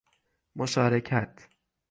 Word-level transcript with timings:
مشارکت 0.55 1.47